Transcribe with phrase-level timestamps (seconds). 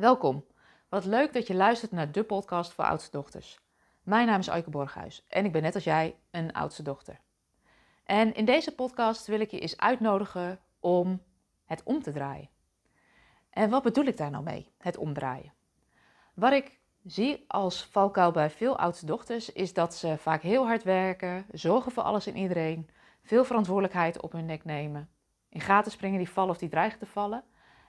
[0.00, 0.44] Welkom.
[0.88, 3.58] Wat leuk dat je luistert naar de podcast voor oudste dochters.
[4.02, 7.20] Mijn naam is Aike Borghuis en ik ben net als jij een oudste dochter.
[8.04, 11.22] En in deze podcast wil ik je eens uitnodigen om
[11.64, 12.48] het om te draaien.
[13.50, 15.52] En wat bedoel ik daar nou mee, het omdraaien?
[16.34, 20.82] Wat ik zie als valkuil bij veel oudste dochters is dat ze vaak heel hard
[20.82, 22.90] werken, zorgen voor alles en iedereen,
[23.22, 25.10] veel verantwoordelijkheid op hun nek nemen,
[25.48, 27.44] in gaten springen die vallen of die dreigen te vallen.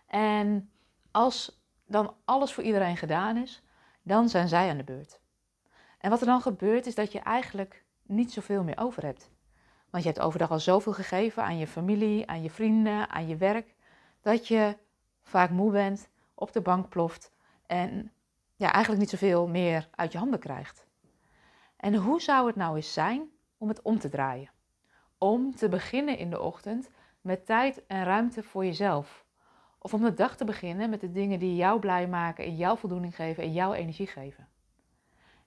[0.07, 0.71] En
[1.11, 1.60] als
[1.91, 3.63] dan alles voor iedereen gedaan is,
[4.01, 5.19] dan zijn zij aan de beurt.
[5.97, 9.31] En wat er dan gebeurt is dat je eigenlijk niet zoveel meer over hebt.
[9.89, 13.37] Want je hebt overdag al zoveel gegeven aan je familie, aan je vrienden, aan je
[13.37, 13.75] werk,
[14.21, 14.77] dat je
[15.21, 17.31] vaak moe bent, op de bank ploft
[17.65, 18.11] en
[18.55, 20.85] ja, eigenlijk niet zoveel meer uit je handen krijgt.
[21.77, 24.51] En hoe zou het nou eens zijn om het om te draaien?
[25.17, 26.89] Om te beginnen in de ochtend
[27.21, 29.25] met tijd en ruimte voor jezelf.
[29.83, 32.77] Of om de dag te beginnen met de dingen die jou blij maken en jou
[32.77, 34.47] voldoening geven en jouw energie geven.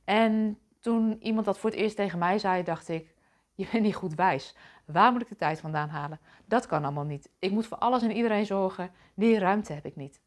[0.04, 3.14] En toen iemand dat voor het eerst tegen mij zei, dacht ik:
[3.54, 4.56] Je bent niet goed wijs.
[4.84, 6.20] Waar moet ik de tijd vandaan halen?
[6.44, 7.30] Dat kan allemaal niet.
[7.38, 8.90] Ik moet voor alles en iedereen zorgen.
[9.14, 10.20] Die ruimte heb ik niet.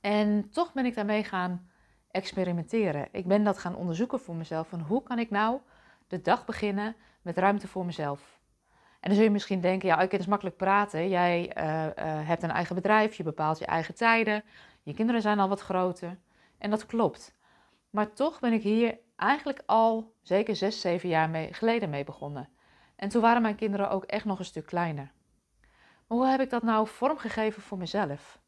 [0.00, 1.70] En toch ben ik daarmee gaan
[2.10, 3.08] experimenteren.
[3.12, 4.68] Ik ben dat gaan onderzoeken voor mezelf.
[4.68, 5.60] Van hoe kan ik nou
[6.06, 8.40] de dag beginnen met ruimte voor mezelf?
[9.02, 11.08] En dan zul je misschien denken, ja, ik is makkelijk praten.
[11.08, 11.90] Jij uh, uh,
[12.28, 14.44] hebt een eigen bedrijf, je bepaalt je eigen tijden.
[14.82, 16.18] Je kinderen zijn al wat groter.
[16.58, 17.34] En dat klopt.
[17.90, 22.48] Maar toch ben ik hier eigenlijk al zeker zes, zeven jaar mee, geleden mee begonnen.
[22.96, 25.12] En toen waren mijn kinderen ook echt nog een stuk kleiner.
[26.06, 28.40] Maar hoe heb ik dat nou vormgegeven voor mezelf?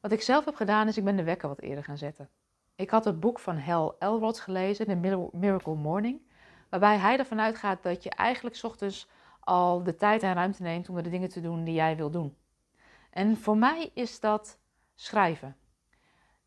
[0.00, 2.28] Wat ik zelf heb gedaan is, ik ben de wekker wat eerder gaan zetten.
[2.74, 6.20] Ik had het boek van Hal Elrod gelezen, The Miracle Morning,
[6.68, 9.08] waarbij hij ervan uitgaat dat je eigenlijk ochtends
[9.46, 12.36] al de tijd en ruimte neemt om de dingen te doen die jij wil doen.
[13.10, 14.58] En voor mij is dat
[14.94, 15.56] schrijven.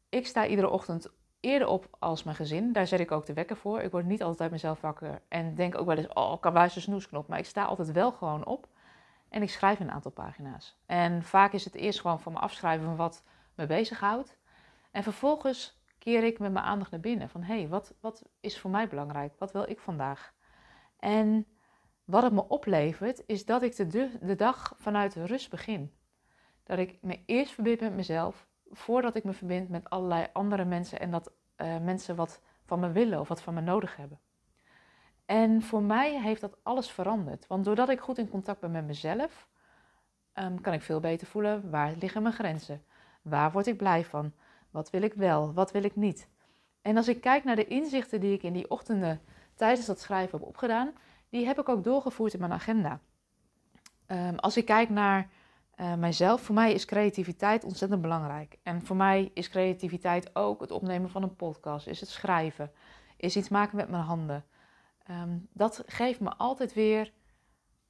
[0.10, 2.74] Ik sta iedere ochtend eerder op als mijn gezin.
[2.74, 3.82] Daar zet ik ook de wekker voor.
[3.82, 7.28] Ik word niet altijd mezelf wakker en denk ook wel eens, oh, kan waar snoesknop.
[7.28, 8.68] Maar ik sta altijd wel gewoon op
[9.30, 10.78] en ik schrijf een aantal pagina's.
[10.86, 13.24] En vaak is het eerst gewoon van me afschrijven van wat
[13.56, 14.38] me bezighoudt.
[14.92, 17.30] En vervolgens keer ik met mijn aandacht naar binnen.
[17.30, 19.34] Van hé, hey, wat, wat is voor mij belangrijk?
[19.38, 20.34] Wat wil ik vandaag?
[21.00, 21.46] En
[22.10, 25.94] wat het me oplevert, is dat ik de, de dag vanuit rust begin.
[26.64, 31.00] Dat ik me eerst verbind met mezelf, voordat ik me verbind met allerlei andere mensen
[31.00, 34.20] en dat uh, mensen wat van me willen of wat van me nodig hebben.
[35.26, 37.48] En voor mij heeft dat alles veranderd.
[37.48, 39.48] Want doordat ik goed in contact ben met mezelf,
[40.34, 42.84] um, kan ik veel beter voelen waar liggen mijn grenzen.
[43.22, 44.34] Waar word ik blij van?
[44.70, 45.54] Wat wil ik wel?
[45.54, 46.28] Wat wil ik niet?
[46.82, 49.22] En als ik kijk naar de inzichten die ik in die ochtenden
[49.56, 50.94] tijdens dat schrijven heb opgedaan,
[51.30, 53.00] die heb ik ook doorgevoerd in mijn agenda.
[54.08, 55.30] Um, als ik kijk naar
[55.76, 58.58] uh, mijzelf, voor mij is creativiteit ontzettend belangrijk.
[58.64, 62.72] En voor mij is creativiteit ook het opnemen van een podcast, is het schrijven,
[63.18, 64.46] is iets maken met mijn handen.
[65.12, 67.14] Um, dat geeft me altijd weer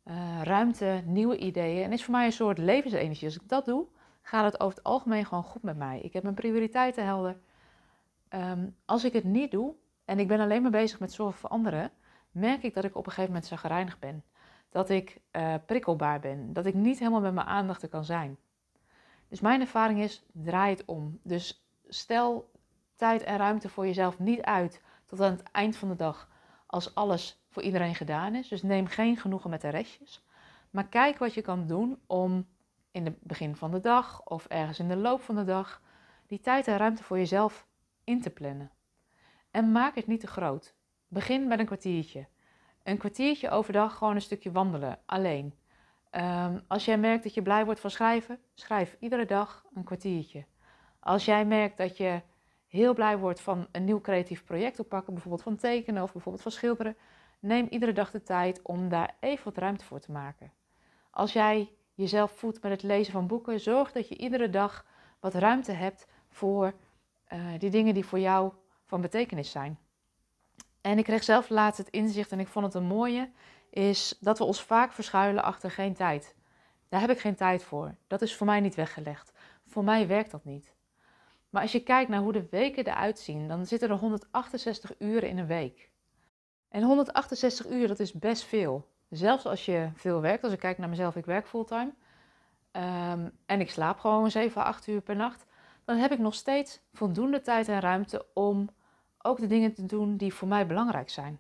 [0.06, 3.28] uh, ruimte, nieuwe ideeën en is voor mij een soort levensenergie.
[3.28, 3.88] Als ik dat doe,
[4.22, 6.00] gaat het over het algemeen gewoon goed met mij.
[6.00, 7.40] Ik heb mijn prioriteiten helder.
[8.30, 11.50] Um, als ik het niet doe en ik ben alleen maar bezig met zorgen voor
[11.50, 11.92] anderen,
[12.32, 14.24] merk ik dat ik op een gegeven moment zagrijnig ben.
[14.70, 16.54] Dat ik uh, prikkelbaar ben.
[16.54, 18.38] Dat ik niet helemaal met mijn aandacht er kan zijn.
[19.28, 21.20] Dus mijn ervaring is, draai het om.
[21.24, 22.52] Dus stel
[22.96, 26.30] tijd en ruimte voor jezelf niet uit tot aan het eind van de dag
[26.66, 28.48] als alles voor iedereen gedaan is.
[28.48, 30.26] Dus neem geen genoegen met de restjes.
[30.70, 32.48] Maar kijk wat je kan doen om
[32.92, 35.82] in het begin van de dag of ergens in de loop van de dag
[36.28, 37.68] die tijd en ruimte voor jezelf
[38.04, 38.72] in te plannen.
[39.52, 40.76] En maak het niet te groot.
[41.12, 42.28] Begin met een kwartiertje.
[42.84, 45.54] Een kwartiertje overdag gewoon een stukje wandelen, alleen.
[46.12, 50.46] Um, als jij merkt dat je blij wordt van schrijven, schrijf iedere dag een kwartiertje.
[51.00, 52.22] Als jij merkt dat je
[52.68, 56.52] heel blij wordt van een nieuw creatief project oppakken, bijvoorbeeld van tekenen of bijvoorbeeld van
[56.52, 56.96] schilderen,
[57.40, 60.52] neem iedere dag de tijd om daar even wat ruimte voor te maken.
[61.10, 64.86] Als jij jezelf voedt met het lezen van boeken, zorg dat je iedere dag
[65.20, 66.74] wat ruimte hebt voor
[67.34, 68.54] uh, die dingen die voor jou
[68.86, 69.80] van betekenis zijn.
[70.90, 73.30] En ik kreeg zelf laatst het inzicht, en ik vond het een mooie,
[73.70, 76.36] is dat we ons vaak verschuilen achter geen tijd.
[76.88, 77.96] Daar heb ik geen tijd voor.
[78.08, 79.32] Dat is voor mij niet weggelegd.
[79.68, 80.74] Voor mij werkt dat niet.
[81.50, 85.30] Maar als je kijkt naar hoe de weken eruit zien, dan zitten er 168 uren
[85.30, 85.90] in een week.
[86.70, 88.88] En 168 uur, dat is best veel.
[89.10, 91.94] Zelfs als je veel werkt, als ik kijk naar mezelf, ik werk fulltime.
[92.72, 95.46] Um, en ik slaap gewoon 7 à 8 uur per nacht.
[95.86, 98.70] Dan heb ik nog steeds voldoende tijd en ruimte om
[99.22, 101.40] ook de dingen te doen die voor mij belangrijk zijn.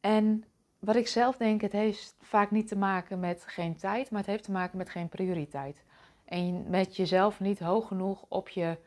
[0.00, 0.44] En
[0.78, 4.30] wat ik zelf denk, het heeft vaak niet te maken met geen tijd, maar het
[4.30, 5.84] heeft te maken met geen prioriteit.
[6.24, 8.78] En met jezelf niet hoog genoeg op je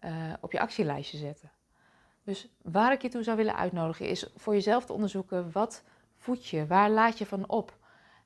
[0.00, 1.50] eh, op je actielijstje zetten.
[2.24, 5.84] Dus waar ik je toe zou willen uitnodigen is voor jezelf te onderzoeken wat
[6.16, 7.78] voed je, waar laat je van op.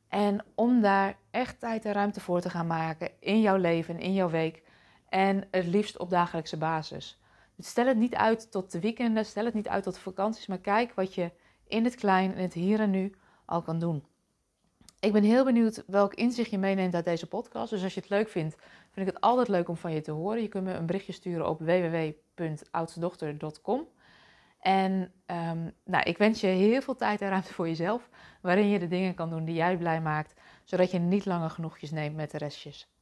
[0.08, 4.14] En om daar echt tijd en ruimte voor te gaan maken in jouw leven, in
[4.14, 4.62] jouw week
[5.08, 7.20] en het liefst op dagelijkse basis.
[7.58, 10.94] Stel het niet uit tot de weekenden, stel het niet uit tot vakanties, maar kijk
[10.94, 11.30] wat je
[11.66, 13.14] in het klein, in het hier en nu
[13.44, 14.04] al kan doen.
[15.00, 17.70] Ik ben heel benieuwd welk inzicht je meeneemt uit deze podcast.
[17.70, 18.56] Dus als je het leuk vindt,
[18.90, 20.42] vind ik het altijd leuk om van je te horen.
[20.42, 23.88] Je kunt me een berichtje sturen op www.oudstedochter.com.
[24.58, 28.08] En um, nou, ik wens je heel veel tijd en ruimte voor jezelf,
[28.40, 30.34] waarin je de dingen kan doen die jij blij maakt,
[30.64, 32.93] zodat je niet langer genoegjes neemt met de restjes.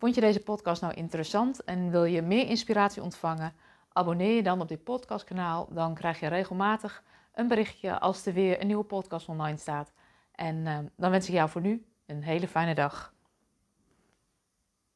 [0.00, 3.52] Vond je deze podcast nou interessant en wil je meer inspiratie ontvangen?
[3.92, 7.02] Abonneer je dan op dit podcastkanaal, dan krijg je regelmatig
[7.34, 9.92] een berichtje als er weer een nieuwe podcast online staat.
[10.32, 13.14] En uh, dan wens ik jou voor nu een hele fijne dag.